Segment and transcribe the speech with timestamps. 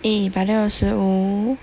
[0.00, 1.56] 一百六十五